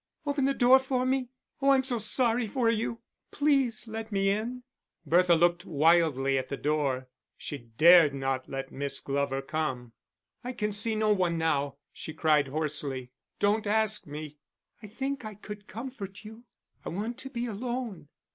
[0.25, 1.29] "Open the door for me.
[1.61, 3.01] Oh, I'm so sorry for you.
[3.29, 4.63] Please let me in."
[5.05, 9.91] Bertha looked wildly at the door, she dared not let Miss Glover come.
[10.43, 13.11] "I can see no one now," she cried, hoarsely.
[13.37, 14.39] "Don't ask me."
[14.81, 16.45] "I think I could comfort you."
[16.83, 18.07] "I want to be alone."